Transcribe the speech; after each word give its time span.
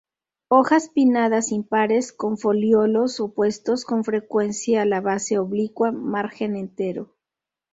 Hojas 0.47 0.89
pinnadas 0.89 1.51
impares; 1.51 2.11
con 2.11 2.35
foliolos 2.35 3.19
opuestos; 3.19 3.85
con 3.85 4.03
frecuencia 4.03 4.83
la 4.83 4.99
base 4.99 5.37
oblicua, 5.37 5.91
margen 5.91 6.55
entero. 6.55 7.13